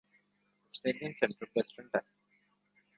Australian 0.73 1.13
Central 1.19 1.49
Western 1.55 1.87
time 1.87 2.05